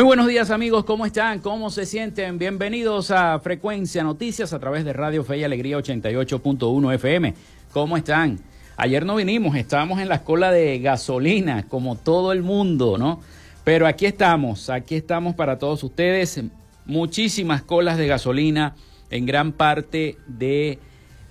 [0.00, 1.40] Muy buenos días amigos, ¿cómo están?
[1.40, 2.38] ¿Cómo se sienten?
[2.38, 7.34] Bienvenidos a Frecuencia Noticias a través de Radio Fe y Alegría 88.1 FM.
[7.70, 8.40] ¿Cómo están?
[8.78, 13.20] Ayer no vinimos, estábamos en la escuela de gasolina, como todo el mundo, ¿no?
[13.62, 16.40] Pero aquí estamos, aquí estamos para todos ustedes.
[16.86, 18.76] Muchísimas colas de gasolina
[19.10, 20.78] en gran parte de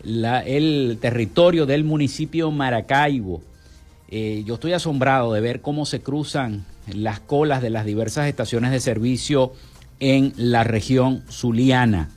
[0.04, 3.42] el territorio del municipio Maracaibo.
[4.10, 8.72] Eh, yo estoy asombrado de ver cómo se cruzan las colas de las diversas estaciones
[8.72, 9.54] de servicio
[10.00, 12.10] en la región zuliana.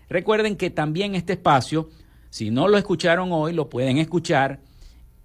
[0.09, 1.89] Recuerden que también este espacio,
[2.31, 4.59] si no lo escucharon hoy, lo pueden escuchar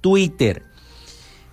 [0.00, 0.62] Twitter.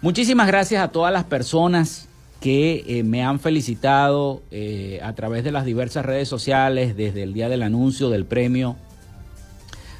[0.03, 2.09] Muchísimas gracias a todas las personas
[2.41, 7.31] que eh, me han felicitado eh, a través de las diversas redes sociales desde el
[7.31, 8.75] día del anuncio del premio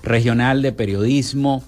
[0.04, 1.64] regional de periodismo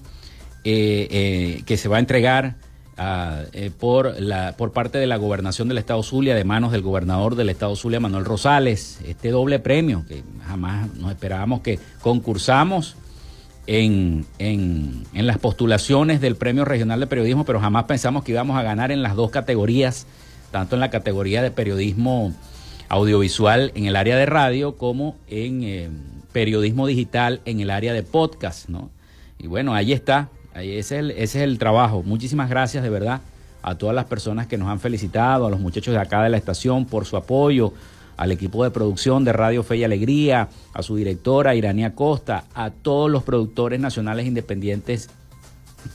[0.64, 2.56] eh, que se va a entregar
[2.98, 3.44] ah,
[3.80, 7.48] por, la, por parte de la gobernación del estado Zulia de manos del gobernador del
[7.48, 8.98] estado Zulia, Manuel Rosales.
[9.06, 12.96] Este doble premio que jamás nos esperábamos que concursamos
[13.66, 18.56] en, en, en, las postulaciones del Premio Regional de Periodismo, pero jamás pensamos que íbamos
[18.56, 20.06] a ganar en las dos categorías,
[20.50, 22.32] tanto en la categoría de periodismo
[22.88, 25.90] audiovisual en el área de radio como en eh,
[26.32, 28.90] periodismo digital en el área de podcast, ¿no?
[29.38, 32.02] Y bueno, ahí está, ahí ese, es el, ese es el trabajo.
[32.02, 33.20] Muchísimas gracias de verdad
[33.62, 36.36] a todas las personas que nos han felicitado, a los muchachos de acá de la
[36.36, 37.72] estación por su apoyo,
[38.16, 42.70] al equipo de producción de Radio Fe y Alegría, a su directora Irania Costa, a
[42.70, 45.10] todos los productores nacionales independientes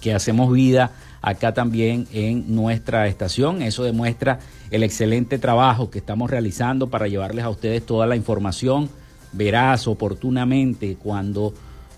[0.02, 3.62] que hacemos vida acá también en nuestra estación.
[3.62, 4.40] Eso demuestra
[4.72, 8.90] el excelente trabajo que estamos realizando para llevarles a ustedes toda la información
[9.34, 11.54] veraz, oportunamente, cuando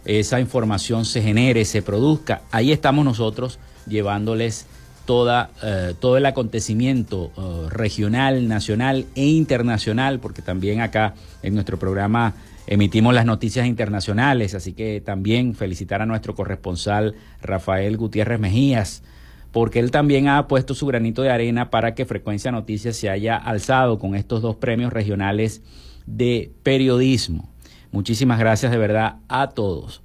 [0.05, 2.41] esa información se genere, se produzca.
[2.51, 4.67] Ahí estamos nosotros llevándoles
[5.05, 11.77] toda, eh, todo el acontecimiento eh, regional, nacional e internacional, porque también acá en nuestro
[11.77, 12.33] programa
[12.67, 19.03] emitimos las noticias internacionales, así que también felicitar a nuestro corresponsal Rafael Gutiérrez Mejías,
[19.51, 23.35] porque él también ha puesto su granito de arena para que Frecuencia Noticias se haya
[23.35, 25.61] alzado con estos dos premios regionales
[26.05, 27.49] de periodismo.
[27.91, 30.01] Muchísimas gracias de verdad a todos.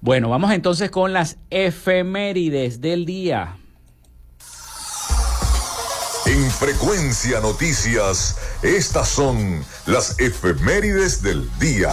[0.00, 3.57] Bueno, vamos entonces con las efemérides del día.
[6.58, 11.92] Frecuencia Noticias, estas son las efemérides del día.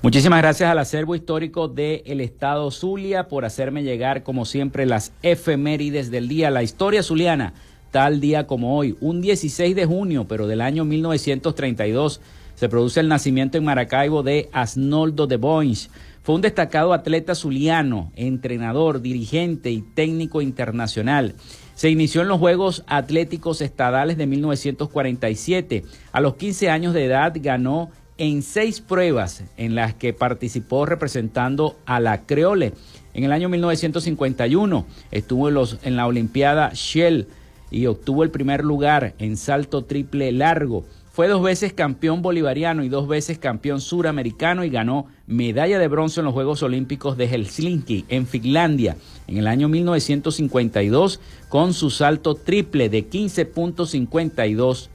[0.00, 6.12] Muchísimas gracias al acervo histórico del Estado Zulia por hacerme llegar, como siempre, las efemérides
[6.12, 6.52] del día.
[6.52, 7.54] La historia zuliana,
[7.90, 12.20] tal día como hoy, un 16 de junio, pero del año 1932,
[12.54, 15.90] se produce el nacimiento en Maracaibo de Asnoldo de Boins
[16.28, 21.34] fue un destacado atleta zuliano, entrenador, dirigente y técnico internacional.
[21.74, 25.84] Se inició en los Juegos Atléticos Estadales de 1947.
[26.12, 31.78] A los 15 años de edad ganó en seis pruebas en las que participó representando
[31.86, 32.74] a la Creole.
[33.14, 37.26] En el año 1951 estuvo en, en la Olimpiada Shell
[37.70, 40.84] y obtuvo el primer lugar en salto triple largo.
[41.18, 46.20] Fue dos veces campeón bolivariano y dos veces campeón suramericano y ganó medalla de bronce
[46.20, 48.96] en los Juegos Olímpicos de Helsinki, en Finlandia,
[49.26, 54.90] en el año 1952, con su salto triple de 15.52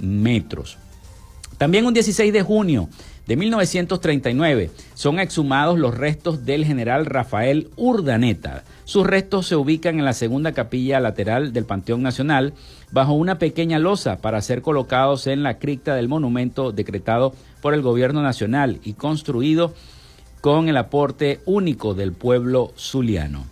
[0.00, 0.78] metros.
[1.58, 2.88] También un 16 de junio
[3.26, 8.64] de 1939 son exhumados los restos del general Rafael Urdaneta.
[8.84, 12.54] Sus restos se ubican en la segunda capilla lateral del Panteón Nacional
[12.92, 17.82] bajo una pequeña losa para ser colocados en la cripta del monumento decretado por el
[17.82, 19.74] gobierno nacional y construido
[20.40, 23.44] con el aporte único del pueblo zuliano.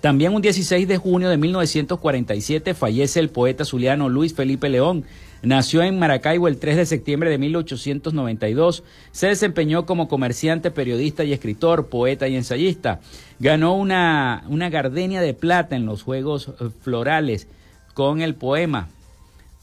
[0.00, 5.04] También un 16 de junio de 1947 fallece el poeta zuliano Luis Felipe León.
[5.42, 8.82] Nació en Maracaibo el 3 de septiembre de 1892.
[9.12, 13.00] Se desempeñó como comerciante, periodista y escritor, poeta y ensayista.
[13.38, 17.46] Ganó una, una gardenia de plata en los Juegos Florales
[17.94, 18.88] con el poema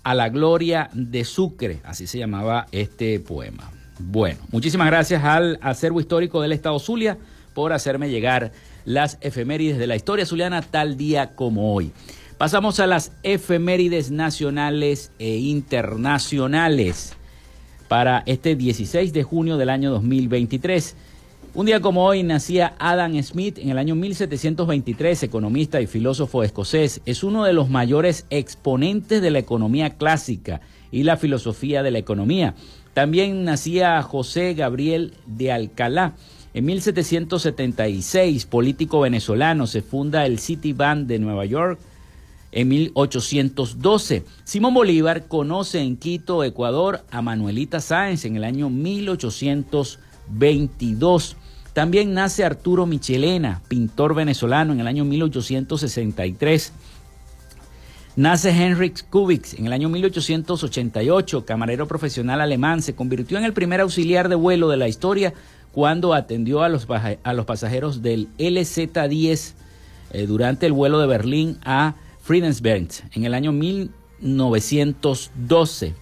[0.04, 3.72] A la Gloria de Sucre, así se llamaba este poema.
[4.00, 7.18] Bueno, muchísimas gracias al acervo histórico del Estado Zulia
[7.54, 8.52] por hacerme llegar
[8.84, 11.92] las efemérides de la historia zuliana tal día como hoy.
[12.38, 17.14] Pasamos a las efemérides nacionales e internacionales
[17.88, 20.98] para este 16 de junio del año 2023.
[21.54, 27.00] Un día como hoy nacía Adam Smith en el año 1723, economista y filósofo escocés.
[27.06, 30.60] Es uno de los mayores exponentes de la economía clásica
[30.92, 32.54] y la filosofía de la economía.
[32.94, 36.16] También nacía José Gabriel de Alcalá.
[36.54, 41.80] En 1776, político venezolano, se funda el Citibank de Nueva York.
[42.56, 51.36] En 1812, Simón Bolívar conoce en Quito, Ecuador, a Manuelita Sáenz en el año 1822.
[51.74, 56.72] También nace Arturo Michelena, pintor venezolano, en el año 1863.
[58.16, 63.82] Nace Heinrich Kubitz en el año 1888, camarero profesional alemán, se convirtió en el primer
[63.82, 65.34] auxiliar de vuelo de la historia
[65.74, 69.56] cuando atendió a los, a los pasajeros del LZ-10
[70.12, 71.96] eh, durante el vuelo de Berlín a
[72.26, 75.94] Friedensberg en el año 1912.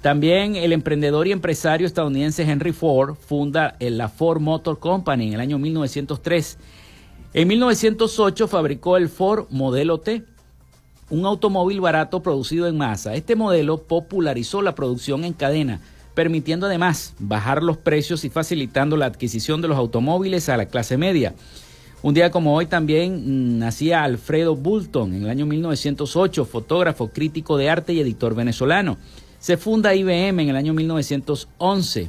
[0.00, 5.40] También el emprendedor y empresario estadounidense Henry Ford funda la Ford Motor Company en el
[5.40, 6.58] año 1903.
[7.34, 10.22] En 1908 fabricó el Ford Modelo T,
[11.10, 13.16] un automóvil barato producido en masa.
[13.16, 15.80] Este modelo popularizó la producción en cadena,
[16.14, 20.96] permitiendo además bajar los precios y facilitando la adquisición de los automóviles a la clase
[20.96, 21.34] media.
[22.06, 27.56] Un día como hoy también mm, nacía Alfredo Bulton en el año 1908, fotógrafo, crítico
[27.56, 28.96] de arte y editor venezolano.
[29.40, 32.08] Se funda IBM en el año 1911.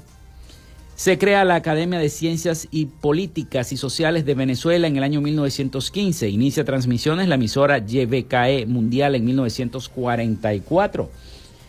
[0.93, 5.19] Se crea la Academia de Ciencias y Políticas y Sociales de Venezuela en el año
[5.19, 6.29] 1915.
[6.29, 11.09] Inicia transmisiones la emisora YBKE Mundial en 1944.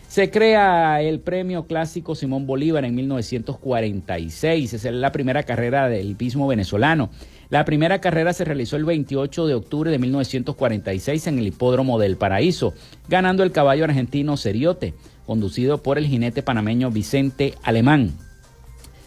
[0.07, 4.73] Se crea el Premio Clásico Simón Bolívar en 1946.
[4.73, 7.09] Es la primera carrera del hipismo venezolano.
[7.49, 12.15] La primera carrera se realizó el 28 de octubre de 1946 en el Hipódromo del
[12.15, 12.75] Paraíso,
[13.07, 14.93] ganando el caballo argentino Seriote,
[15.25, 18.13] conducido por el jinete panameño Vicente Alemán.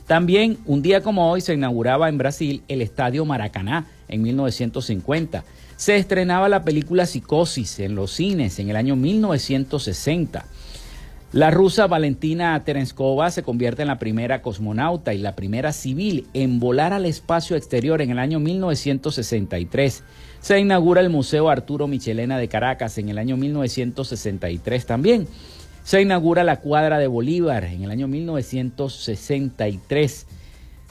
[0.09, 5.45] También, un día como hoy, se inauguraba en Brasil el Estadio Maracaná en 1950.
[5.77, 10.47] Se estrenaba la película Psicosis en los cines en el año 1960.
[11.33, 16.61] La rusa Valentina Terenskova se convierte en la primera cosmonauta y la primera civil en
[16.61, 20.05] volar al espacio exterior en el año 1963.
[20.41, 25.27] Se inaugura el Museo Arturo Michelena de Caracas en el año 1963 también.
[25.85, 30.27] Se inaugura la Cuadra de Bolívar en el año 1963.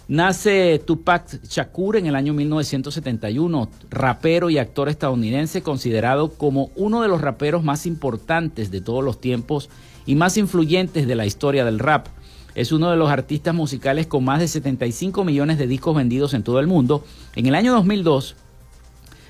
[0.08, 7.08] Nace Tupac Shakur en el año 1971, rapero y actor estadounidense considerado como uno de
[7.08, 9.70] los raperos más importantes de todos los tiempos
[10.06, 12.08] y más influyentes de la historia del rap.
[12.54, 16.44] Es uno de los artistas musicales con más de 75 millones de discos vendidos en
[16.44, 17.04] todo el mundo.
[17.36, 18.36] En el año 2002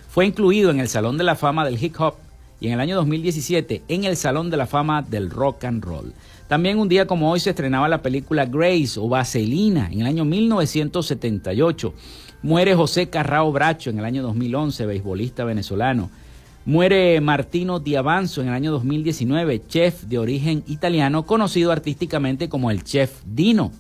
[0.10, 2.16] fue incluido en el Salón de la Fama del Hip Hop
[2.60, 6.14] y en el año 2017 en el Salón de la Fama del Rock and Roll.
[6.48, 10.26] También un día como hoy se estrenaba la película Grace o Vaselina en el año
[10.26, 11.94] 1978.
[12.44, 16.10] Muere José Carrao Bracho en el año 2011, beisbolista venezolano.
[16.64, 22.84] Muere Martino Diavanzo en el año 2019, chef de origen italiano, conocido artísticamente como el
[22.84, 23.72] chef Dino.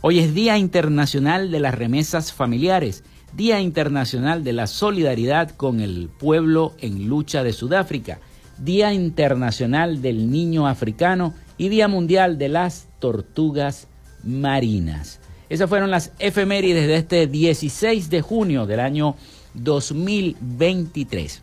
[0.00, 3.04] Hoy es Día Internacional de las Remesas Familiares,
[3.36, 8.18] Día Internacional de la Solidaridad con el Pueblo en Lucha de Sudáfrica,
[8.58, 13.86] Día Internacional del Niño Africano y Día Mundial de las Tortugas
[14.24, 15.20] Marinas.
[15.48, 19.14] Esas fueron las efemérides de este 16 de junio del año
[19.54, 21.42] 2023.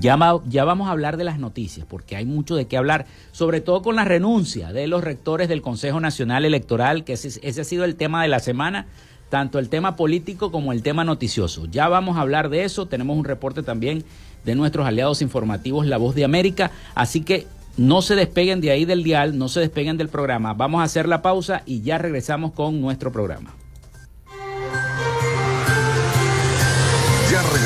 [0.00, 3.82] Ya, vamos a hablar de las noticias, porque hay mucho de qué hablar, sobre todo
[3.82, 7.84] con la renuncia de los rectores del Consejo Nacional Electoral, que ese, ese ha sido
[7.84, 8.86] el tema de la semana,
[9.28, 11.66] tanto el tema político como el tema noticioso.
[11.66, 14.04] Ya vamos a hablar de eso, tenemos un reporte también
[14.44, 18.84] de nuestros aliados informativos La Voz de América, así que no se despeguen de ahí
[18.84, 20.52] del dial, no se despeguen del programa.
[20.52, 23.54] Vamos a hacer la pausa y ya regresamos con nuestro programa.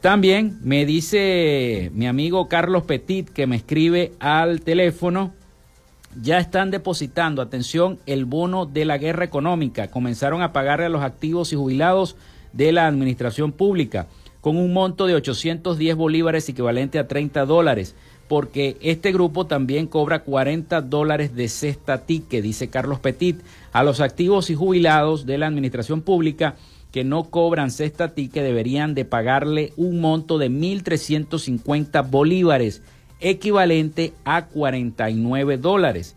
[0.02, 5.34] También me dice mi amigo Carlos Petit que me escribe al teléfono.
[6.22, 9.90] Ya están depositando, atención, el bono de la guerra económica.
[9.90, 12.16] Comenzaron a pagarle a los activos y jubilados
[12.54, 14.08] de la administración pública
[14.42, 17.96] con un monto de 810 bolívares equivalente a 30 dólares,
[18.28, 23.42] porque este grupo también cobra 40 dólares de cesta tique, dice Carlos Petit,
[23.74, 26.56] a los activos y jubilados de la administración pública
[26.92, 32.82] que no cobran cesta tique deberían de pagarle un monto de 1.350 bolívares,
[33.20, 36.16] equivalente a 49 dólares.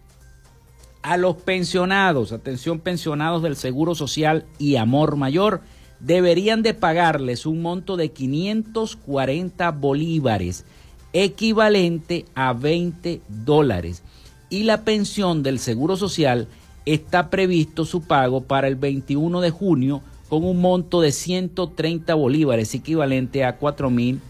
[1.03, 5.63] A los pensionados, atención pensionados del Seguro Social y Amor Mayor,
[5.99, 10.65] deberían de pagarles un monto de 540 bolívares,
[11.13, 14.03] equivalente a 20 dólares.
[14.51, 16.49] Y la pensión del Seguro Social
[16.85, 22.75] está previsto su pago para el 21 de junio con un monto de 130 bolívares,
[22.75, 24.21] equivalente a 4 mil,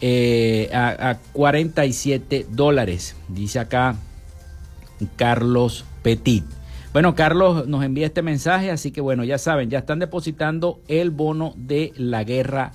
[0.00, 3.94] eh, a, a 47 dólares, dice acá
[5.16, 6.44] Carlos Petit.
[6.92, 11.10] Bueno, Carlos nos envía este mensaje, así que bueno, ya saben, ya están depositando el
[11.10, 12.72] bono de la guerra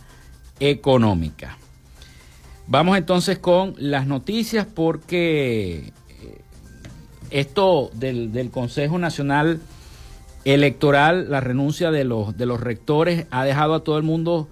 [0.62, 1.58] económica.
[2.68, 6.42] Vamos entonces con las noticias porque eh,
[7.30, 9.60] esto del, Consejo Nacional
[10.46, 14.48] Electoral, la renuncia de los, de los rectores ha dejado a todo el mundo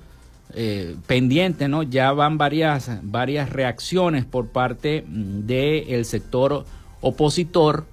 [0.55, 1.83] eh, pendiente, ¿no?
[1.83, 6.65] Ya van varias, varias reacciones por parte mm, del sector
[7.01, 7.85] opositor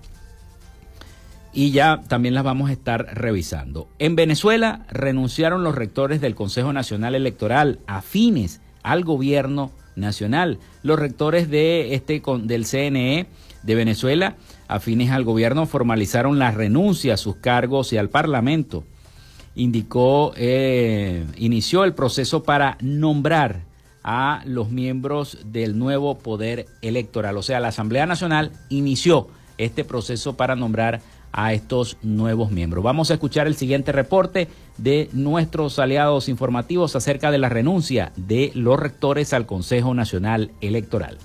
[1.52, 3.88] y ya también las vamos a estar revisando.
[3.98, 10.58] En Venezuela renunciaron los rectores del Consejo Nacional Electoral afines al gobierno nacional.
[10.82, 13.26] Los rectores de este del CNE
[13.62, 14.36] de Venezuela
[14.70, 18.84] afines al gobierno formalizaron la renuncia a sus cargos y al Parlamento.
[19.56, 23.62] Indicó, eh, inició el proceso para nombrar
[24.04, 27.36] a los miembros del nuevo poder electoral.
[27.36, 29.28] O sea, la Asamblea Nacional inició
[29.58, 31.00] este proceso para nombrar
[31.32, 32.82] a estos nuevos miembros.
[32.82, 38.52] Vamos a escuchar el siguiente reporte de nuestros aliados informativos acerca de la renuncia de
[38.54, 41.18] los rectores al Consejo Nacional Electoral.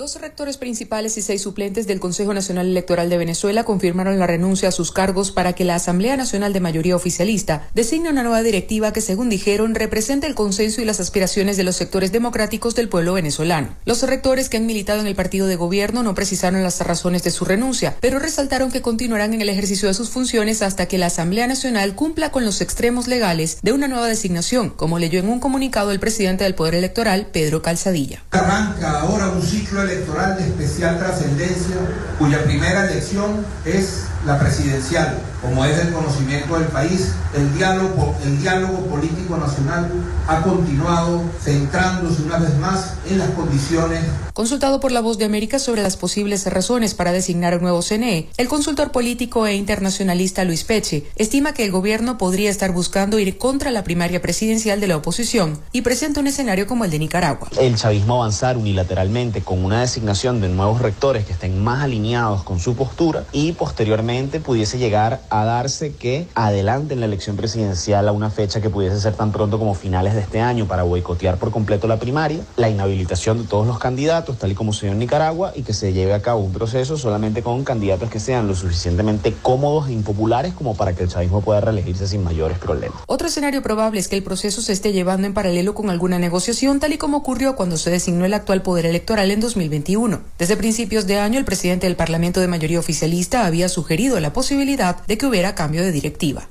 [0.00, 4.70] Dos rectores principales y seis suplentes del Consejo Nacional Electoral de Venezuela confirmaron la renuncia
[4.70, 8.94] a sus cargos para que la Asamblea Nacional de Mayoría Oficialista designe una nueva directiva
[8.94, 13.12] que, según dijeron, represente el consenso y las aspiraciones de los sectores democráticos del pueblo
[13.12, 13.76] venezolano.
[13.84, 17.30] Los rectores que han militado en el partido de gobierno no precisaron las razones de
[17.30, 21.08] su renuncia, pero resaltaron que continuarán en el ejercicio de sus funciones hasta que la
[21.08, 25.40] Asamblea Nacional cumpla con los extremos legales de una nueva designación, como leyó en un
[25.40, 28.22] comunicado el presidente del Poder Electoral, Pedro Calzadilla.
[28.30, 31.76] Arranca ahora un ciclo electoral de especial trascendencia,
[32.18, 38.40] cuya primera elección es la presidencial, como es el conocimiento del país, el diálogo, el
[38.40, 39.90] diálogo político nacional
[40.26, 44.02] ha continuado centrándose una vez más en las condiciones.
[44.34, 48.28] Consultado por la Voz de América sobre las posibles razones para designar un nuevo CNE,
[48.36, 53.38] el consultor político e internacionalista Luis Peche estima que el gobierno podría estar buscando ir
[53.38, 57.48] contra la primaria presidencial de la oposición y presenta un escenario como el de Nicaragua.
[57.58, 62.60] El chavismo avanzar unilateralmente con una designación de nuevos rectores que estén más alineados con
[62.60, 64.09] su postura y posteriormente
[64.44, 69.00] pudiese llegar a darse que adelante en la elección presidencial a una fecha que pudiese
[69.00, 72.68] ser tan pronto como finales de este año para boicotear por completo la primaria, la
[72.68, 75.92] inhabilitación de todos los candidatos, tal y como se dio en Nicaragua, y que se
[75.92, 80.54] lleve a cabo un proceso solamente con candidatos que sean lo suficientemente cómodos e impopulares
[80.54, 82.98] como para que el chavismo pueda reelegirse sin mayores problemas.
[83.06, 86.80] Otro escenario probable es que el proceso se esté llevando en paralelo con alguna negociación,
[86.80, 90.20] tal y como ocurrió cuando se designó el actual poder electoral en 2021.
[90.38, 95.04] Desde principios de año, el presidente del Parlamento de mayoría oficialista había sugerido la posibilidad
[95.06, 96.48] de que hubiera cambio de directiva.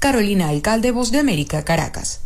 [0.00, 2.20] Carolina Alcalde, Voz de América, Caracas.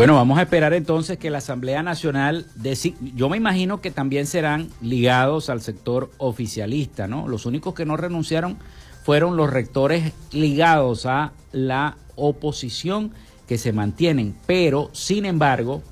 [0.00, 2.46] Bueno, vamos a esperar entonces que la Asamblea Nacional,
[3.14, 7.28] yo me imagino que también serán ligados al sector oficialista, ¿no?
[7.28, 8.56] Los únicos que no renunciaron
[9.02, 13.12] fueron los rectores ligados a la oposición
[13.46, 15.82] que se mantienen, pero sin embargo,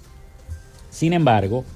[0.88, 1.66] sin embargo,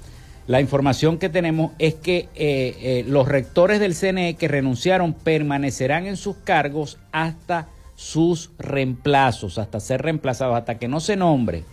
[0.47, 6.07] la información que tenemos es que eh, eh, los rectores del CNE que renunciaron permanecerán
[6.07, 11.65] en sus cargos hasta sus reemplazos, hasta ser reemplazados, hasta que no se nombre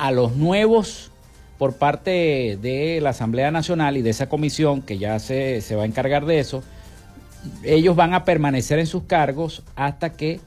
[0.00, 1.10] a los nuevos
[1.58, 5.86] por parte de la Asamblea Nacional y de esa comisión que ya se, va a
[5.86, 6.62] encargar de eso,
[7.62, 10.40] ellos van a permanecer en sus cargos hasta que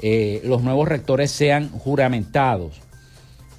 [0.00, 2.80] eh, los nuevos rectores sean juramentados.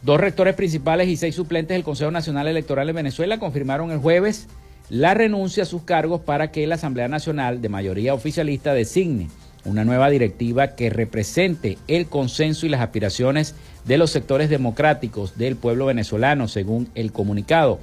[0.02, 4.48] Dos rectores principales y seis suplentes del Consejo Nacional Electoral de Venezuela confirmaron el jueves
[4.90, 9.30] la renuncia a sus cargos para que la Asamblea Nacional de mayoría oficialista designe
[9.66, 15.56] una nueva directiva que represente el consenso y las aspiraciones de los sectores democráticos del
[15.56, 17.80] pueblo venezolano, según el comunicado.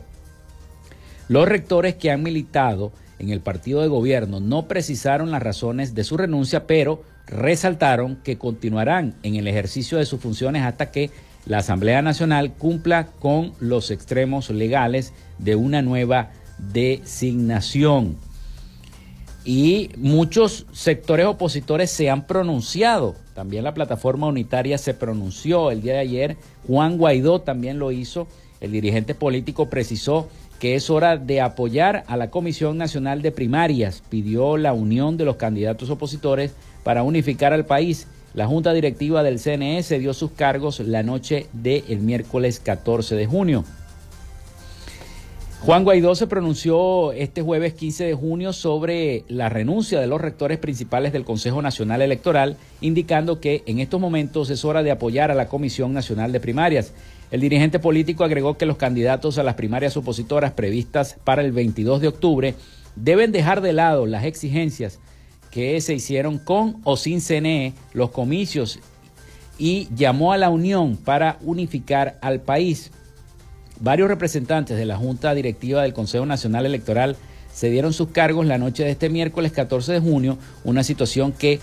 [1.29, 6.05] Los rectores que han militado en el partido de gobierno no precisaron las razones de
[6.05, 11.11] su renuncia, pero resaltaron que continuarán en el ejercicio de sus funciones hasta que
[11.47, 16.31] la Asamblea Nacional cumpla con los extremos legales de una nueva
[16.73, 18.16] designación.
[19.44, 23.16] Y muchos sectores opositores se han pronunciado.
[23.35, 26.37] También la plataforma unitaria se pronunció el día de ayer.
[26.66, 28.28] Juan Guaidó también lo hizo.
[28.61, 30.28] El dirigente político precisó
[30.61, 34.02] que es hora de apoyar a la Comisión Nacional de Primarias.
[34.09, 36.52] Pidió la unión de los candidatos opositores
[36.85, 42.00] para unificar al país la Junta Directiva del CNE dio sus cargos la noche del
[42.00, 43.64] miércoles 14 de junio.
[45.64, 50.59] Juan Guaidó se pronunció este jueves 15 de junio sobre la renuncia de los rectores
[50.59, 55.37] principales del Consejo Nacional Electoral, indicando que en estos momentos es hora de apoyar a
[55.37, 56.92] la Comisión Nacional de Primarias.
[57.31, 62.01] El dirigente político agregó que los candidatos a las primarias opositoras previstas para el 22
[62.01, 62.55] de octubre
[62.96, 64.98] deben dejar de lado las exigencias
[65.53, 68.81] que se hicieron con o sin CNE los comicios
[69.59, 72.90] y llamó a la unión para unificar al país.
[73.83, 77.16] Varios representantes de la Junta Directiva del Consejo Nacional Electoral
[77.53, 81.59] se dieron sus cargos la noche de este miércoles 14 de junio, una situación que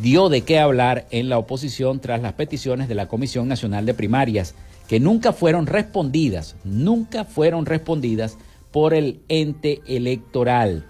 [0.00, 3.92] dio de qué hablar en la oposición tras las peticiones de la Comisión Nacional de
[3.92, 4.54] Primarias,
[4.88, 8.38] que nunca fueron respondidas, nunca fueron respondidas
[8.72, 10.86] por el ente electoral.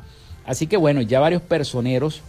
[0.46, 2.22] Así que bueno, ya varios personeros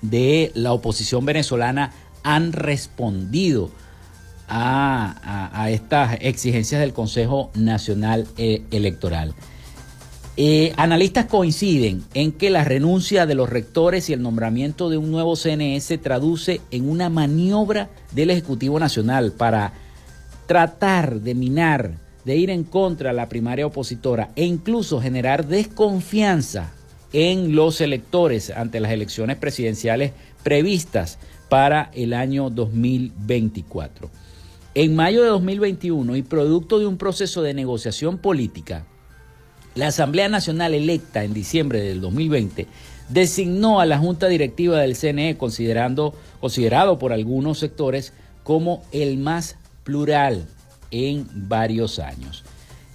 [0.00, 1.90] de la oposición venezolana
[2.22, 3.72] han respondido
[4.48, 9.34] a, estas exigencias del Consejo Nacional eh, Electoral.
[10.40, 15.10] Eh, analistas coinciden en que la renuncia de los rectores y el nombramiento de un
[15.10, 19.72] nuevo CNE se traduce en una maniobra del Ejecutivo Nacional para
[20.46, 26.72] tratar de minar, de ir en contra de la primaria opositora e incluso generar desconfianza
[27.12, 30.12] en los electores ante las elecciones presidenciales
[30.44, 34.08] previstas para el año 2024.
[34.74, 38.84] En mayo de 2021 y producto de un proceso de negociación política,
[39.74, 42.66] la Asamblea Nacional electa en diciembre del 2020
[43.08, 49.56] designó a la Junta Directiva del CNE considerando, considerado por algunos sectores como el más
[49.84, 50.46] plural
[50.90, 52.44] en varios años.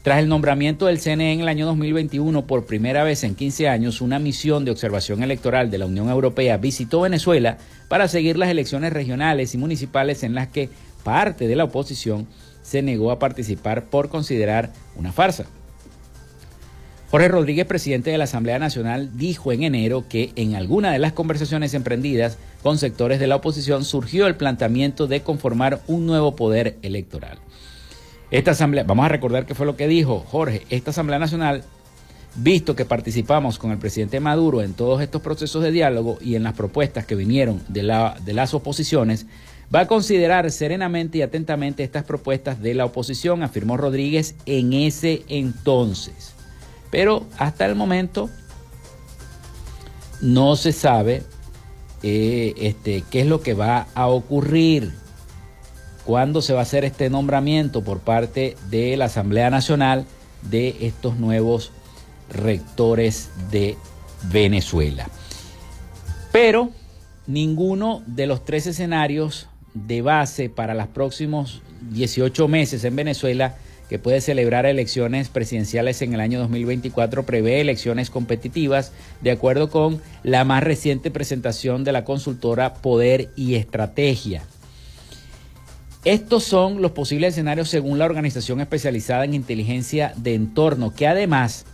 [0.03, 4.01] Tras el nombramiento del CNE en el año 2021, por primera vez en 15 años,
[4.01, 7.57] una misión de observación electoral de la Unión Europea visitó Venezuela
[7.87, 10.69] para seguir las elecciones regionales y municipales en las que
[11.03, 12.27] parte de la oposición
[12.61, 15.45] se negó a participar por considerar una farsa.
[17.11, 21.13] Jorge Rodríguez, presidente de la Asamblea Nacional, dijo en enero que en alguna de las
[21.13, 26.79] conversaciones emprendidas con sectores de la oposición surgió el planteamiento de conformar un nuevo poder
[26.81, 27.37] electoral.
[28.31, 31.63] Esta asamblea, vamos a recordar qué fue lo que dijo Jorge, esta Asamblea Nacional,
[32.33, 36.41] visto que participamos con el presidente Maduro en todos estos procesos de diálogo y en
[36.41, 37.81] las propuestas que vinieron de,
[38.25, 39.27] de las oposiciones,
[39.73, 45.23] va a considerar serenamente y atentamente estas propuestas de la oposición, afirmó Rodríguez en ese
[45.29, 46.33] entonces.
[46.91, 48.29] Pero hasta el momento
[50.21, 51.23] no se sabe
[52.03, 54.93] eh, este, qué es lo que va a ocurrir
[56.05, 60.05] cuándo se va a hacer este nombramiento por parte de la Asamblea Nacional
[60.49, 61.71] de estos nuevos
[62.29, 63.77] rectores de
[64.31, 65.07] Venezuela.
[66.31, 66.71] Pero
[67.25, 73.55] ninguno de los tres escenarios de base para los próximos 18 meses en Venezuela,
[73.89, 80.01] que puede celebrar elecciones presidenciales en el año 2024, prevé elecciones competitivas, de acuerdo con
[80.23, 84.43] la más reciente presentación de la consultora Poder y Estrategia.
[86.05, 91.65] Estos son los posibles escenarios según la organización especializada en inteligencia de entorno, que además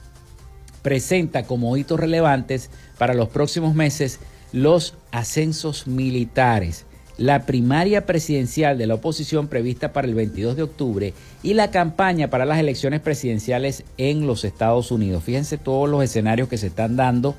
[0.81, 4.19] presenta como hitos relevantes para los próximos meses
[4.51, 6.85] los ascensos militares,
[7.19, 12.29] la primaria presidencial de la oposición prevista para el 22 de octubre y la campaña
[12.29, 15.25] para las elecciones presidenciales en los Estados Unidos.
[15.25, 17.35] Fíjense todos los escenarios que se están dando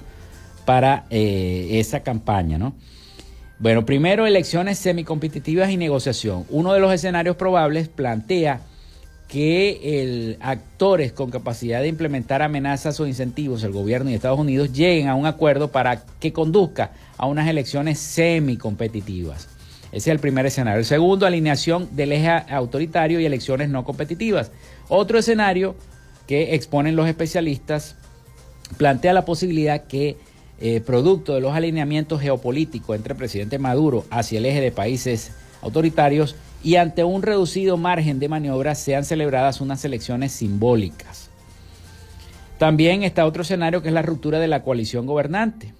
[0.66, 2.74] para eh, esa campaña, ¿no?
[3.58, 6.44] Bueno, primero elecciones semicompetitivas y negociación.
[6.50, 8.60] Uno de los escenarios probables plantea
[9.28, 14.72] que el, actores con capacidad de implementar amenazas o incentivos, el gobierno y Estados Unidos,
[14.74, 19.48] lleguen a un acuerdo para que conduzca a unas elecciones semicompetitivas.
[19.92, 20.78] Ese es el primer escenario.
[20.78, 24.52] El segundo, alineación del eje autoritario y elecciones no competitivas.
[24.88, 25.74] Otro escenario
[26.26, 27.96] que exponen los especialistas
[28.76, 30.16] plantea la posibilidad que,
[30.60, 35.32] eh, producto de los alineamientos geopolíticos entre el presidente Maduro hacia el eje de países
[35.62, 41.30] autoritarios y ante un reducido margen de maniobra, sean celebradas unas elecciones simbólicas.
[42.58, 45.72] También está otro escenario que es la ruptura de la coalición gobernante.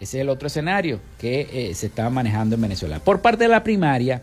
[0.00, 3.00] Ese es el otro escenario que eh, se está manejando en Venezuela.
[3.00, 4.22] Por parte de la primaria,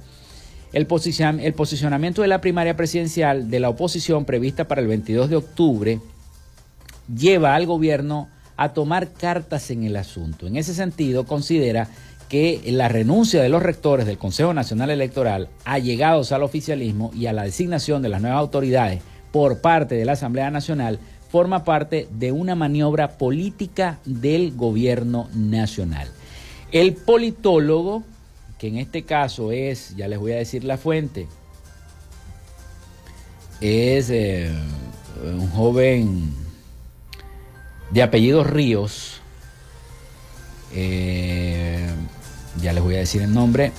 [0.74, 6.02] el, posicionamiento de la primaria presidencial de la oposición prevista para el 22 de octubre
[7.16, 10.48] lleva al gobierno a tomar cartas en el asunto.
[10.48, 11.88] En ese sentido, considera
[12.28, 17.34] que la renuncia de los rectores del Consejo Nacional Electoral, allegados al oficialismo y a
[17.34, 22.32] la designación de las nuevas autoridades por parte de la Asamblea Nacional, forma parte de
[22.32, 26.08] una maniobra política del gobierno nacional.
[26.72, 28.04] El politólogo,
[28.58, 31.28] que en este caso es, ya les voy a decir la fuente,
[33.62, 34.52] es eh,
[35.24, 36.34] un joven
[37.92, 39.22] de apellidos Ríos,
[40.74, 41.88] eh,
[42.62, 43.72] ya les voy a decir el nombre,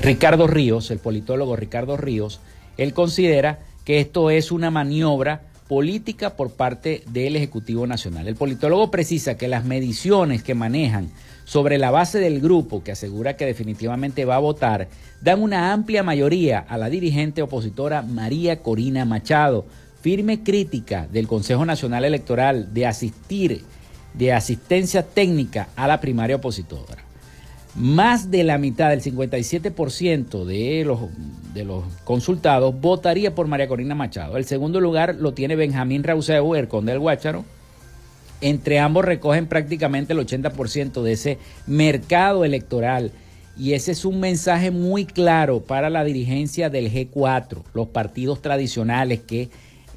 [0.00, 2.40] Ricardo Ríos, el politólogo Ricardo Ríos,
[2.76, 8.28] él considera que esto es una maniobra política por parte del Ejecutivo Nacional.
[8.28, 11.10] El politólogo precisa que las mediciones que manejan
[11.44, 14.88] sobre la base del grupo que asegura que definitivamente va a votar
[15.20, 19.64] dan una amplia mayoría a la dirigente opositora María Corina Machado,
[20.02, 23.64] firme crítica del Consejo Nacional Electoral de asistir
[24.14, 27.05] de asistencia técnica a la primaria opositora.
[27.76, 31.00] Más de la mitad, del 57% de los,
[31.52, 34.38] de los consultados votaría por María Corina Machado.
[34.38, 37.44] El segundo lugar lo tiene Benjamín Rauseu, el conde del Guácharo.
[38.40, 43.12] Entre ambos recogen prácticamente el 80% de ese mercado electoral.
[43.58, 49.20] Y ese es un mensaje muy claro para la dirigencia del G4, los partidos tradicionales
[49.20, 49.50] que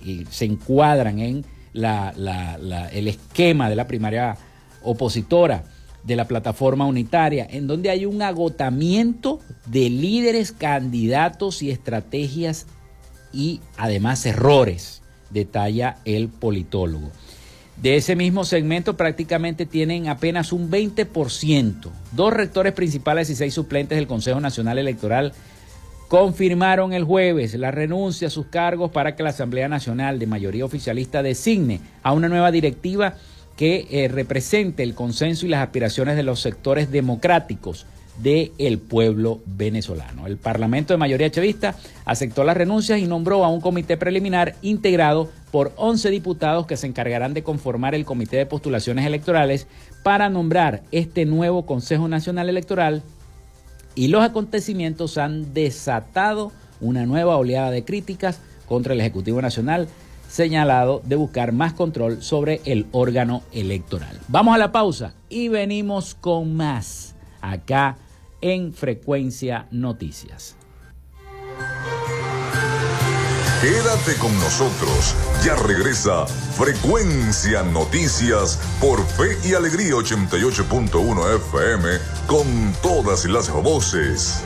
[0.03, 4.37] y se encuadran en el esquema de la primaria
[4.83, 5.63] opositora
[6.09, 12.65] de la plataforma unitaria, en donde hay un agotamiento de líderes, candidatos y estrategias
[13.31, 17.11] y además errores, detalla el politólogo.
[17.79, 21.91] De ese mismo segmento prácticamente tienen apenas un 20%.
[22.11, 25.31] Dos rectores principales y seis suplentes del Consejo Nacional Electoral
[26.07, 30.65] confirmaron el jueves la renuncia a sus cargos para que la Asamblea Nacional de mayoría
[30.65, 33.13] oficialista designe a una nueva directiva
[33.59, 37.85] que eh, represente el consenso y las aspiraciones de los sectores democráticos
[38.23, 40.27] del pueblo venezolano.
[40.27, 45.29] El Parlamento de mayoría chavista aceptó las renuncias y nombró a un comité preliminar integrado
[45.51, 49.67] por 11 diputados que se encargarán de conformar el comité de postulaciones electorales
[50.03, 53.03] para nombrar este nuevo Consejo Nacional Electoral
[53.93, 59.89] y los acontecimientos han desatado una nueva oleada de críticas contra el Ejecutivo Nacional
[60.29, 64.17] señalado de buscar más control sobre el órgano electoral.
[64.27, 67.97] Vamos a la pausa y venimos con más acá
[68.41, 70.55] en Frecuencia Noticias.
[73.61, 75.13] Quédate con nosotros.
[75.43, 81.89] Ya regresa Frecuencia Noticias por Fe y Alegría 88.1 FM
[82.25, 84.45] con todas las voces.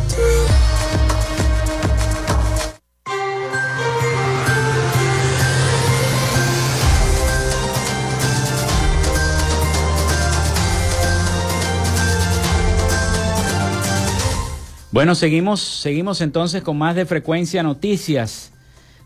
[14.93, 18.52] Bueno, seguimos, seguimos entonces con más de frecuencia noticias.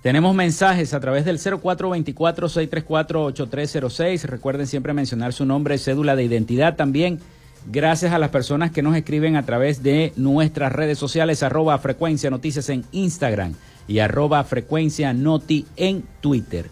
[0.08, 4.24] Tenemos mensajes a través del 0424-634-8306.
[4.24, 7.20] Recuerden siempre mencionar su nombre, cédula de identidad también.
[7.70, 12.30] Gracias a las personas que nos escriben a través de nuestras redes sociales, arroba frecuencia
[12.30, 13.56] noticias en Instagram
[13.86, 16.70] y arroba frecuencia noti en Twitter.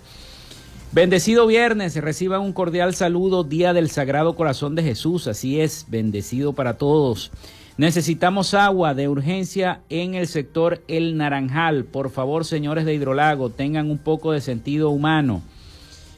[0.93, 5.27] Bendecido viernes, reciban un cordial saludo, Día del Sagrado Corazón de Jesús.
[5.27, 7.33] Así es, bendecido para todos.
[7.77, 11.83] Necesitamos agua de urgencia en el sector El Naranjal.
[11.83, 15.41] Por favor, señores de Hidrolago, tengan un poco de sentido humano.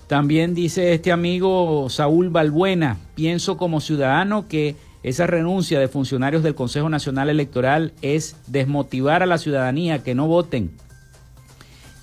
[0.06, 6.54] También dice este amigo Saúl Balbuena, pienso como ciudadano que esa renuncia de funcionarios del
[6.54, 10.72] Consejo Nacional Electoral es desmotivar a la ciudadanía que no voten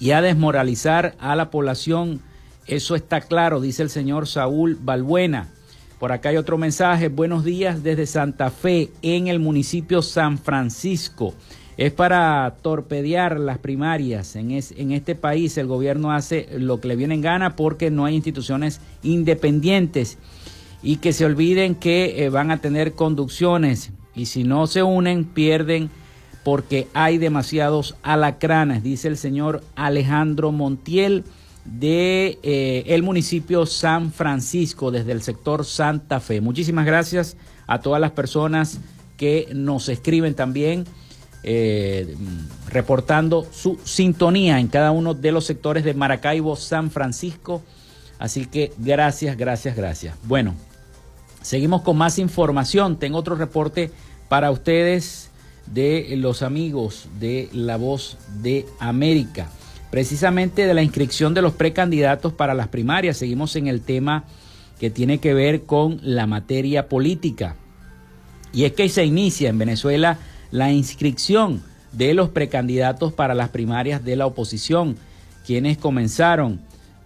[0.00, 2.20] y a desmoralizar a la población.
[2.66, 5.53] Eso está claro, dice el señor Saúl Balbuena.
[6.04, 7.08] Por acá hay otro mensaje.
[7.08, 11.32] Buenos días desde Santa Fe, en el municipio San Francisco.
[11.78, 14.36] Es para torpedear las primarias.
[14.36, 18.04] En, en este país el gobierno hace lo que le viene en gana porque no
[18.04, 20.18] hay instituciones independientes
[20.82, 25.24] y que se olviden que eh, van a tener conducciones y si no se unen
[25.24, 25.88] pierden
[26.44, 31.24] porque hay demasiados alacranes, dice el señor Alejandro Montiel
[31.64, 36.40] de eh, el municipio San Francisco desde el sector Santa Fe.
[36.40, 37.36] Muchísimas gracias
[37.66, 38.80] a todas las personas
[39.16, 40.84] que nos escriben también
[41.42, 42.16] eh,
[42.68, 47.62] reportando su sintonía en cada uno de los sectores de Maracaibo, San Francisco.
[48.18, 50.16] Así que gracias, gracias, gracias.
[50.24, 50.54] Bueno,
[51.42, 52.98] seguimos con más información.
[52.98, 53.90] Tengo otro reporte
[54.28, 55.30] para ustedes
[55.66, 59.48] de los amigos de La Voz de América.
[59.94, 63.16] Precisamente de la inscripción de los precandidatos para las primarias.
[63.16, 64.24] Seguimos en el tema
[64.80, 67.54] que tiene que ver con la materia política.
[68.52, 70.18] Y es que se inicia en Venezuela
[70.50, 74.96] la inscripción de los precandidatos para las primarias de la oposición,
[75.46, 76.60] quienes comenzaron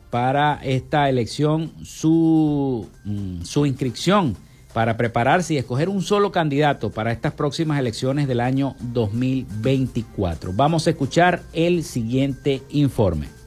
[0.09, 4.35] para esta elección su, mm, su inscripción
[4.73, 10.53] para prepararse y escoger un solo candidato para estas próximas elecciones del año 2024.
[10.55, 13.38] Vamos a escuchar el siguiente informe.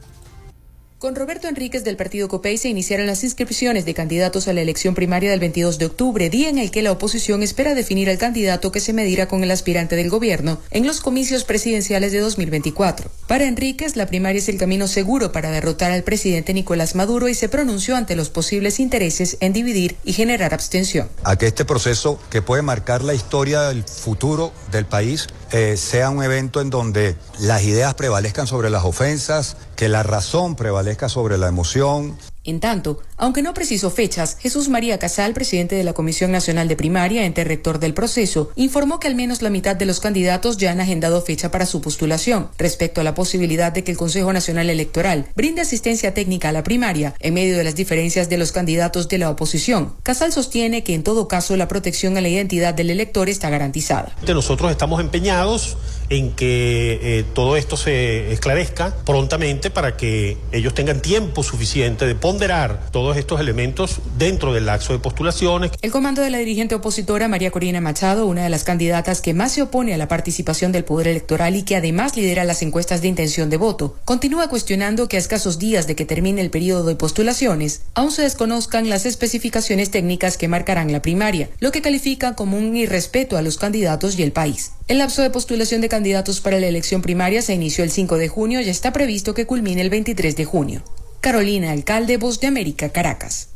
[1.01, 4.93] Con Roberto Enríquez del partido COPEI se iniciaron las inscripciones de candidatos a la elección
[4.93, 8.71] primaria del 22 de octubre, día en el que la oposición espera definir al candidato
[8.71, 13.09] que se medirá con el aspirante del gobierno en los comicios presidenciales de 2024.
[13.25, 17.33] Para Enríquez, la primaria es el camino seguro para derrotar al presidente Nicolás Maduro y
[17.33, 21.09] se pronunció ante los posibles intereses en dividir y generar abstención.
[21.23, 26.11] A que este proceso que puede marcar la historia del futuro del país eh, sea
[26.11, 31.39] un evento en donde las ideas prevalezcan sobre las ofensas, que la razón prevalezca sobre
[31.39, 36.31] la emoción, en tanto, aunque no precisó fechas, Jesús María Casal, presidente de la Comisión
[36.31, 39.99] Nacional de Primaria, ente rector del proceso, informó que al menos la mitad de los
[39.99, 42.49] candidatos ya han agendado fecha para su postulación.
[42.57, 46.63] Respecto a la posibilidad de que el Consejo Nacional Electoral brinde asistencia técnica a la
[46.63, 50.95] primaria en medio de las diferencias de los candidatos de la oposición, Casal sostiene que
[50.95, 54.15] en todo caso la protección a la identidad del elector está garantizada.
[54.27, 55.77] Nosotros estamos empeñados
[56.11, 62.15] en que eh, todo esto se esclarezca prontamente para que ellos tengan tiempo suficiente de
[62.15, 65.71] ponderar todos estos elementos dentro del laxo de postulaciones.
[65.81, 69.53] El comando de la dirigente opositora María Corina Machado, una de las candidatas que más
[69.53, 73.07] se opone a la participación del poder electoral y que además lidera las encuestas de
[73.07, 76.95] intención de voto, continúa cuestionando que a escasos días de que termine el periodo de
[76.95, 82.57] postulaciones, aún se desconozcan las especificaciones técnicas que marcarán la primaria, lo que califica como
[82.57, 84.73] un irrespeto a los candidatos y el país.
[84.89, 86.00] El lapso de postulación de candidatos
[86.41, 89.81] para la elección primaria se inició el 5 de junio y está previsto que culmine
[89.81, 90.83] el 23 de junio.
[91.19, 93.49] Carolina Alcalde, Voz de América, Caracas.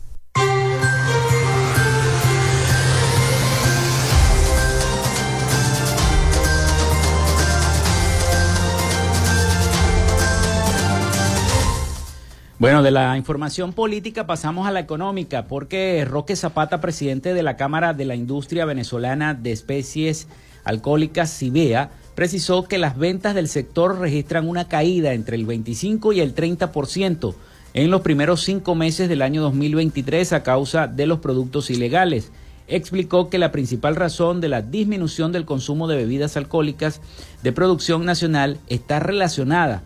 [12.60, 17.58] Bueno, de la información política pasamos a la económica, porque Roque Zapata, presidente de la
[17.58, 20.28] Cámara de la Industria Venezolana de Especies
[20.64, 26.22] Alcohólicas Cibea precisó que las ventas del sector registran una caída entre el 25 y
[26.22, 27.36] el 30%
[27.74, 32.32] en los primeros cinco meses del año 2023 a causa de los productos ilegales.
[32.68, 37.02] Explicó que la principal razón de la disminución del consumo de bebidas alcohólicas
[37.44, 39.84] de producción nacional está relacionada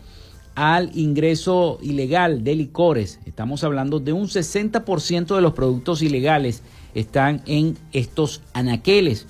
[0.56, 3.20] al ingreso ilegal de licores.
[3.26, 6.62] Estamos hablando de un 60% de los productos ilegales
[6.96, 9.28] están en estos anaqueles.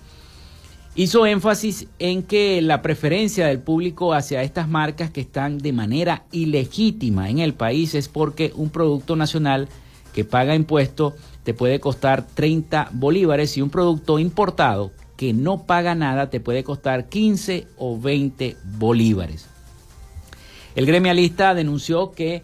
[0.99, 6.25] Hizo énfasis en que la preferencia del público hacia estas marcas que están de manera
[6.33, 9.69] ilegítima en el país es porque un producto nacional
[10.13, 15.95] que paga impuesto te puede costar 30 bolívares y un producto importado que no paga
[15.95, 19.47] nada te puede costar 15 o 20 bolívares.
[20.75, 22.43] El gremialista denunció que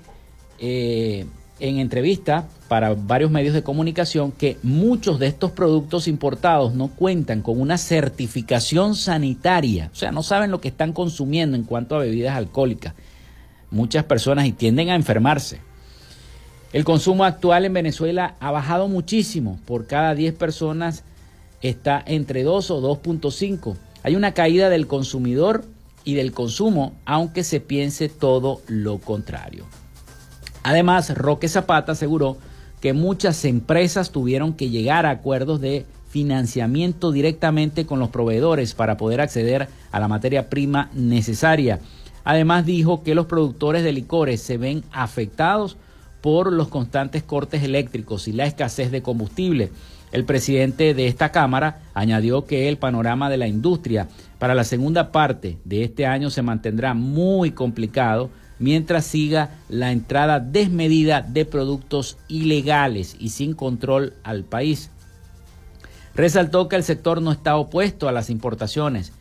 [0.59, 1.25] eh,
[1.59, 7.41] en entrevista para varios medios de comunicación que muchos de estos productos importados no cuentan
[7.41, 11.99] con una certificación sanitaria, o sea, no saben lo que están consumiendo en cuanto a
[11.99, 12.93] bebidas alcohólicas.
[13.69, 15.59] Muchas personas y tienden a enfermarse.
[16.73, 21.03] El consumo actual en Venezuela ha bajado muchísimo, por cada 10 personas
[21.61, 23.75] está entre 2 o 2.5.
[24.03, 25.63] Hay una caída del consumidor
[26.03, 29.65] y del consumo, aunque se piense todo lo contrario.
[30.63, 32.37] Además, Roque Zapata aseguró
[32.85, 38.95] que muchas empresas tuvieron que llegar a acuerdos de financiamiento directamente con los proveedores para
[38.95, 41.79] poder acceder a la materia prima necesaria.
[42.23, 45.77] Además dijo que los productores de licores se ven afectados
[46.21, 49.71] por los constantes cortes eléctricos y la escasez de combustible.
[50.11, 55.11] El presidente de esta Cámara añadió que el panorama de la industria para la segunda
[55.11, 58.29] parte de este año se mantendrá muy complicado
[58.59, 64.91] mientras siga la entrada desmedida de productos ilegales y sin control al país.
[66.15, 69.11] Resaltó que el sector no está opuesto a las importaciones,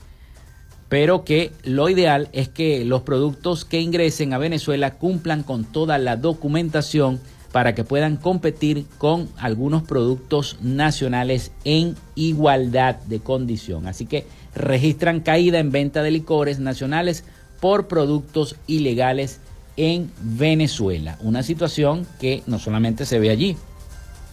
[0.89, 5.99] pero que lo ideal es que los productos que ingresen a Venezuela cumplan con toda
[5.99, 7.21] la documentación
[7.51, 13.87] para que puedan competir con algunos productos nacionales en igualdad de condición.
[13.87, 17.25] Así que registran caída en venta de licores nacionales
[17.65, 19.41] por productos ilegales
[19.79, 21.17] en Venezuela.
[21.23, 23.57] Una situación que no solamente se ve allí,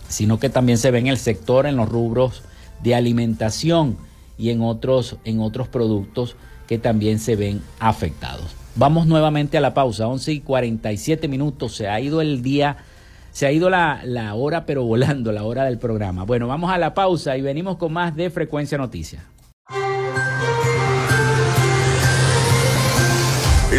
[0.10, 2.44] sino que también se ve en el sector, en los rubros
[2.84, 3.96] de alimentación
[4.38, 6.36] y en otros, en otros productos
[6.68, 8.48] que también se ven afectados.
[8.76, 12.80] Vamos nuevamente a la pausa, 11 y 47 minutos, se ha ido el día,
[13.32, 16.26] se ha ido la, la hora, pero volando, la hora del programa.
[16.26, 19.24] Bueno, vamos a la pausa y venimos con más de Frecuencia Noticias.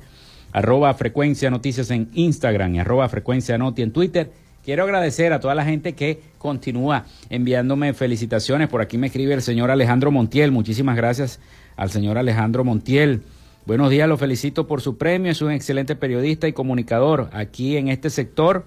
[0.53, 4.31] arroba frecuencia noticias en Instagram y arroba frecuencia noti en Twitter.
[4.63, 8.69] Quiero agradecer a toda la gente que continúa enviándome felicitaciones.
[8.69, 10.53] Por aquí me escribe el señor Alejandro Montiel.
[10.53, 11.41] Muchísimas gracias
[11.75, 13.23] al señor Alejandro Montiel.
[13.63, 17.29] Buenos días, lo felicito por su premio, es un excelente periodista y comunicador.
[17.31, 18.65] Aquí en este sector,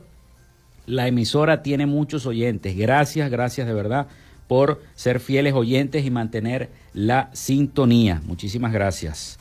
[0.87, 2.77] la emisora tiene muchos oyentes.
[2.77, 4.07] Gracias, gracias de verdad
[4.47, 8.23] por ser fieles oyentes y mantener la sintonía.
[8.25, 9.41] Muchísimas gracias.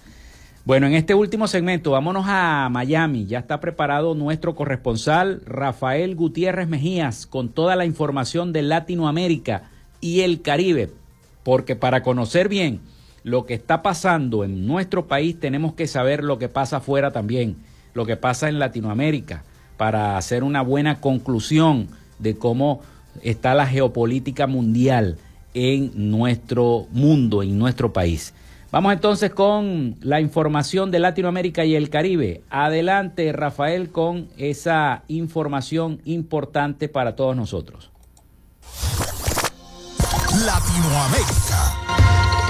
[0.66, 3.28] Bueno, en este último segmento, vámonos a Miami.
[3.28, 9.70] Ya está preparado nuestro corresponsal Rafael Gutiérrez Mejías con toda la información de Latinoamérica
[10.01, 10.89] y el Caribe.
[11.43, 12.80] Porque para conocer bien
[13.24, 17.55] lo que está pasando en nuestro país, tenemos que saber lo que pasa afuera también,
[17.93, 19.43] lo que pasa en Latinoamérica,
[19.78, 21.88] para hacer una buena conclusión
[22.19, 22.82] de cómo
[23.21, 25.17] está la geopolítica mundial
[25.53, 28.34] en nuestro mundo, en nuestro país.
[28.71, 32.41] Vamos entonces con la información de Latinoamérica y el Caribe.
[32.49, 37.91] Adelante, Rafael, con esa información importante para todos nosotros.
[40.43, 42.42] Latinoamérica.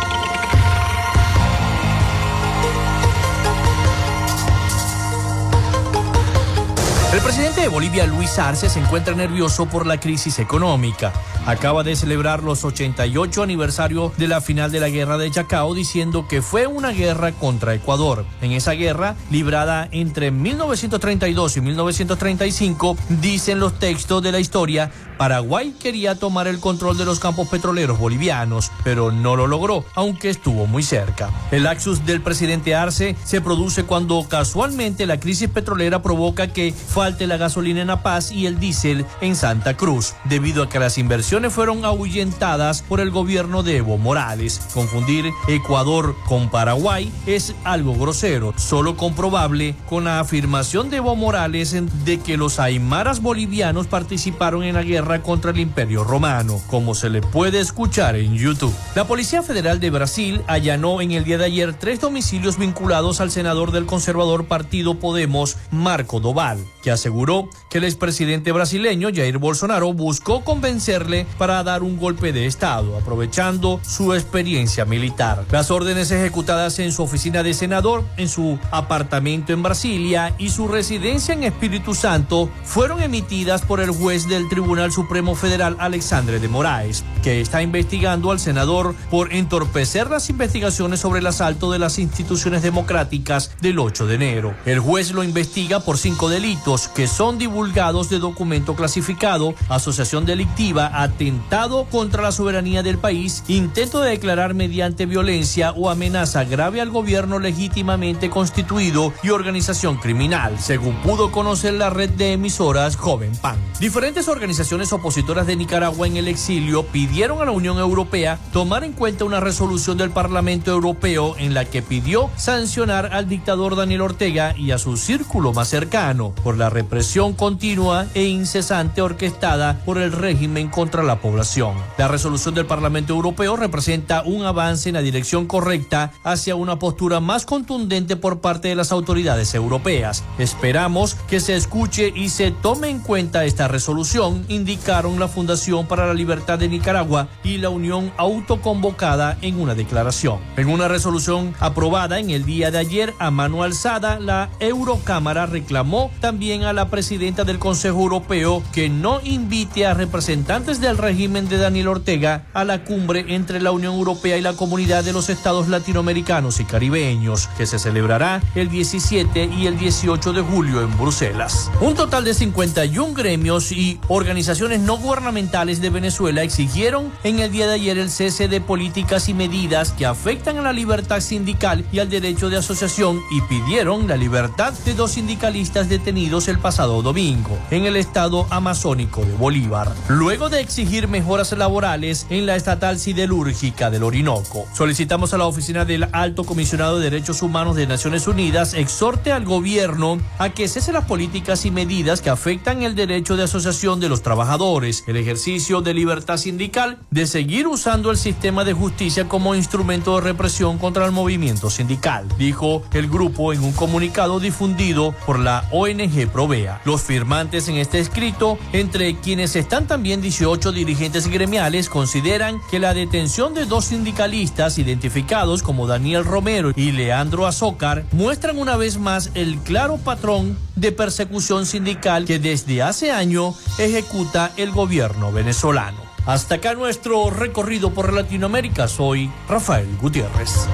[7.14, 11.14] El presidente de Bolivia, Luis Arce, se encuentra nervioso por la crisis económica.
[11.46, 16.26] Acaba de celebrar los 88 aniversario de la final de la guerra de Chacao diciendo
[16.26, 18.26] que fue una guerra contra Ecuador.
[18.42, 25.76] En esa guerra, librada entre 1932 y 1935, dicen los textos de la historia, Paraguay
[25.78, 30.66] quería tomar el control de los campos petroleros bolivianos, pero no lo logró, aunque estuvo
[30.66, 31.30] muy cerca.
[31.52, 37.28] El axus del presidente Arce se produce cuando casualmente la crisis petrolera provoca que falte
[37.28, 40.98] la gasolina en La Paz y el diésel en Santa Cruz, debido a que las
[40.98, 44.62] inversiones fueron ahuyentadas por el gobierno de Evo Morales.
[44.72, 51.76] Confundir Ecuador con Paraguay es algo grosero, solo comprobable con la afirmación de Evo Morales
[52.06, 57.10] de que los aymaras bolivianos participaron en la guerra contra el Imperio Romano, como se
[57.10, 58.74] le puede escuchar en YouTube.
[58.94, 63.32] La Policía Federal de Brasil allanó en el día de ayer tres domicilios vinculados al
[63.32, 69.94] senador del conservador partido Podemos, Marco Doval, que aseguró que el expresidente brasileño Jair Bolsonaro
[69.94, 75.46] buscó convencerle para dar un golpe de Estado, aprovechando su experiencia militar.
[75.52, 80.68] Las órdenes ejecutadas en su oficina de senador, en su apartamento en Brasilia y su
[80.68, 86.48] residencia en Espíritu Santo fueron emitidas por el juez del Tribunal Supremo Federal Alexandre de
[86.48, 92.00] Moraes, que está investigando al senador por entorpecer las investigaciones sobre el asalto de las
[92.00, 94.56] instituciones democráticas del 8 de enero.
[94.66, 100.88] El juez lo investiga por cinco delitos que son divulgados de documento clasificado, asociación delictiva,
[101.14, 106.90] atentado contra la soberanía del país, intento de declarar mediante violencia o amenaza grave al
[106.90, 113.58] gobierno legítimamente constituido y organización criminal, según pudo conocer la red de emisoras Joven Pan.
[113.80, 118.94] Diferentes organizaciones opositoras de Nicaragua en el exilio pidieron a la Unión Europea tomar en
[118.94, 124.56] cuenta una resolución del Parlamento Europeo en la que pidió sancionar al dictador Daniel Ortega
[124.58, 130.12] y a su círculo más cercano por la represión continua e incesante orquestada por el
[130.12, 131.76] régimen contra la población.
[131.98, 137.20] La resolución del Parlamento Europeo representa un avance en la dirección correcta hacia una postura
[137.20, 140.24] más contundente por parte de las autoridades europeas.
[140.38, 146.08] Esperamos que se escuche y se tome en cuenta esta resolución, indicaron la Fundación para
[146.08, 150.40] la Libertad de Nicaragua y la Unión autoconvocada en una declaración.
[150.58, 156.12] En una resolución aprobada en el día de ayer a mano alzada, la Eurocámara reclamó
[156.20, 161.58] también a la presidenta del Consejo Europeo que no invite a representantes del régimen de
[161.58, 165.68] Daniel Ortega a la cumbre entre la Unión Europea y la Comunidad de los Estados
[165.68, 171.72] Latinoamericanos y Caribeños, que se celebrará el 17 y el 18 de julio en Bruselas.
[171.82, 177.66] Un total de 51 gremios y organizaciones no gubernamentales de Venezuela exigieron en el día
[177.66, 182.00] de ayer el cese de políticas y medidas que afectan a la libertad sindical y
[182.00, 187.58] al derecho de asociación y pidieron la libertad de dos sindicalistas detenidos el pasado domingo
[187.72, 193.92] en el estado amazónico de Bolívar, luego de exigir mejoras laborales en la estatal siderúrgica
[193.92, 194.66] del Orinoco.
[194.74, 199.46] Solicitamos a la oficina del Alto Comisionado de Derechos Humanos de Naciones Unidas exhorte al
[199.46, 204.10] gobierno a que cese las políticas y medidas que afectan el derecho de asociación de
[204.10, 209.54] los trabajadores, el ejercicio de libertad sindical, de seguir usando el sistema de justicia como
[209.54, 215.38] instrumento de represión contra el movimiento sindical, dijo el grupo en un comunicado difundido por
[215.38, 216.82] la ONG Provea.
[216.84, 222.94] Los firmantes en este escrito, entre quienes están también 18 dirigentes gremiales, consideran que la
[222.94, 229.32] detención de dos sindicalistas identificados como Daniel Romero y Leandro Azócar muestran una vez más
[229.34, 235.98] el claro patrón de persecución sindical que desde hace año ejecuta el gobierno venezolano.
[236.26, 238.88] Hasta acá nuestro recorrido por Latinoamérica.
[238.88, 240.68] Soy Rafael Gutiérrez.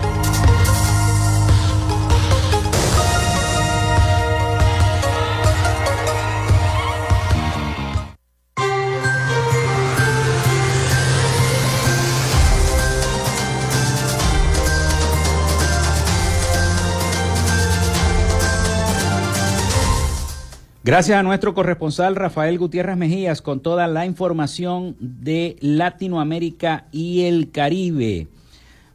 [20.81, 27.51] Gracias a nuestro corresponsal Rafael Gutiérrez Mejías con toda la información de Latinoamérica y el
[27.51, 28.29] Caribe.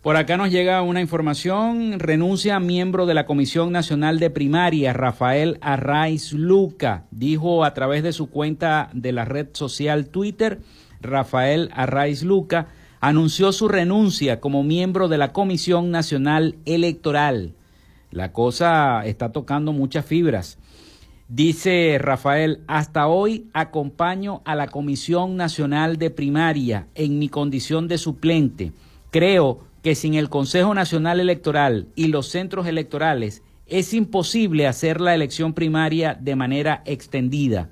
[0.01, 5.59] Por acá nos llega una información, renuncia miembro de la Comisión Nacional de Primaria, Rafael
[5.61, 10.61] Arraiz Luca, dijo a través de su cuenta de la red social Twitter,
[11.03, 12.69] Rafael Arraiz Luca,
[13.01, 17.53] anunció su renuncia como miembro de la Comisión Nacional Electoral.
[18.11, 20.59] La cosa está tocando muchas fibras.
[21.29, 27.97] Dice Rafael, hasta hoy acompaño a la Comisión Nacional de Primaria en mi condición de
[27.97, 28.73] suplente.
[29.11, 35.15] Creo que sin el Consejo Nacional Electoral y los centros electorales es imposible hacer la
[35.15, 37.71] elección primaria de manera extendida.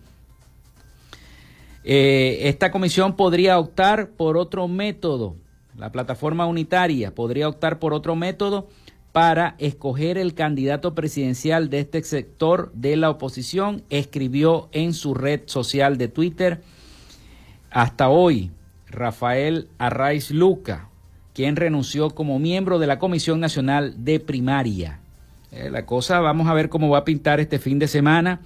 [1.84, 5.36] Eh, esta comisión podría optar por otro método,
[5.76, 8.68] la plataforma unitaria podría optar por otro método
[9.12, 15.42] para escoger el candidato presidencial de este sector de la oposición, escribió en su red
[15.46, 16.62] social de Twitter.
[17.70, 18.50] Hasta hoy,
[18.88, 20.88] Rafael Arraiz Luca,
[21.34, 25.00] quien renunció como miembro de la Comisión Nacional de Primaria.
[25.50, 28.40] Eh, la cosa, vamos a ver cómo va a pintar este fin de semana,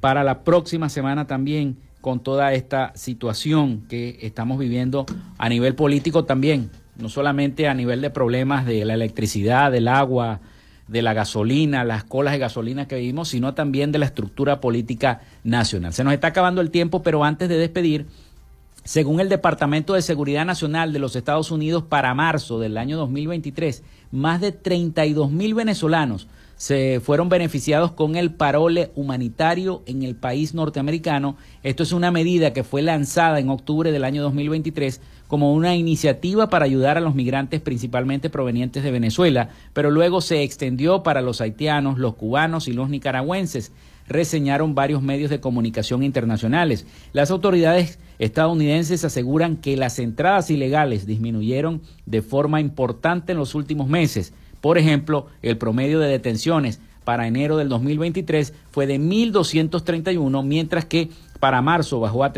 [0.00, 5.06] para la próxima semana también, con toda esta situación que estamos viviendo
[5.38, 10.40] a nivel político también no solamente a nivel de problemas de la electricidad, del agua,
[10.88, 15.22] de la gasolina, las colas de gasolina que vivimos, sino también de la estructura política
[15.42, 15.92] nacional.
[15.92, 18.06] Se nos está acabando el tiempo, pero antes de despedir,
[18.84, 23.82] según el Departamento de Seguridad Nacional de los Estados Unidos, para marzo del año 2023,
[24.12, 30.54] más de 32 mil venezolanos se fueron beneficiados con el parole humanitario en el país
[30.54, 31.36] norteamericano.
[31.62, 35.00] Esto es una medida que fue lanzada en octubre del año 2023
[35.34, 40.44] como una iniciativa para ayudar a los migrantes principalmente provenientes de Venezuela, pero luego se
[40.44, 43.72] extendió para los haitianos, los cubanos y los nicaragüenses
[44.06, 46.86] reseñaron varios medios de comunicación internacionales.
[47.12, 53.88] Las autoridades estadounidenses aseguran que las entradas ilegales disminuyeron de forma importante en los últimos
[53.88, 54.34] meses.
[54.60, 61.10] Por ejemplo, el promedio de detenciones para enero del 2023 fue de 1.231, mientras que
[61.40, 62.32] para marzo bajó a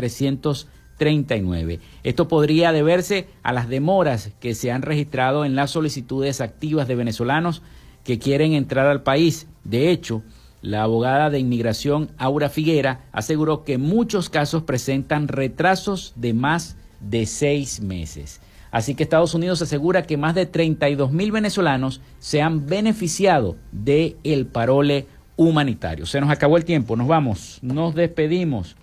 [0.97, 1.79] 339.
[2.03, 6.95] Esto podría deberse a las demoras que se han registrado en las solicitudes activas de
[6.95, 7.61] venezolanos
[8.03, 9.47] que quieren entrar al país.
[9.63, 10.23] De hecho,
[10.61, 17.25] la abogada de inmigración Aura Figuera aseguró que muchos casos presentan retrasos de más de
[17.25, 18.41] seis meses.
[18.71, 24.17] Así que Estados Unidos asegura que más de 32 mil venezolanos se han beneficiado del
[24.23, 26.05] el parole humanitario.
[26.05, 28.75] Se nos acabó el tiempo, nos vamos, nos despedimos.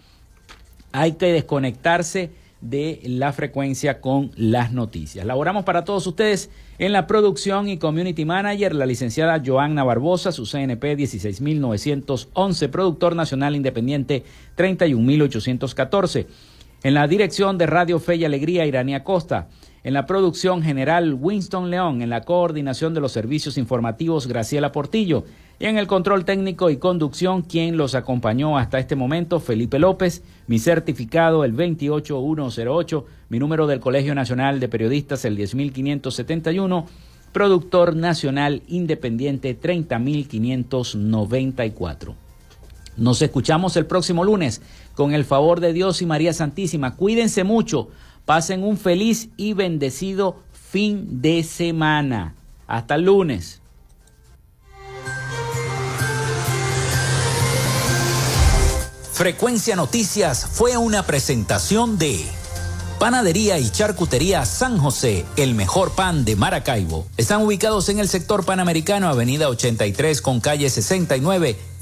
[0.96, 2.30] Hay que desconectarse
[2.60, 5.26] de la frecuencia con las noticias.
[5.26, 10.46] Laboramos para todos ustedes en la producción y community manager, la licenciada Joanna Barbosa, su
[10.46, 14.22] CNP 16911, productor nacional independiente
[14.54, 16.28] 31814.
[16.84, 19.48] En la dirección de Radio Fe y Alegría, Irania Costa.
[19.84, 22.00] En la producción general, Winston León.
[22.00, 25.24] En la coordinación de los servicios informativos, Graciela Portillo.
[25.58, 30.22] Y en el control técnico y conducción, quien los acompañó hasta este momento, Felipe López.
[30.46, 33.04] Mi certificado, el 28108.
[33.28, 36.86] Mi número del Colegio Nacional de Periodistas, el 10571.
[37.32, 42.14] Productor Nacional Independiente, 30594.
[42.96, 44.62] Nos escuchamos el próximo lunes
[44.94, 46.96] con el favor de Dios y María Santísima.
[46.96, 47.90] Cuídense mucho.
[48.24, 52.34] Pasen un feliz y bendecido fin de semana.
[52.66, 53.60] Hasta el lunes.
[59.12, 62.24] Frecuencia Noticias fue una presentación de
[62.98, 67.06] Panadería y Charcutería San José, el mejor pan de Maracaibo.
[67.16, 71.56] Están ubicados en el sector panamericano, Avenida 83 con calle 69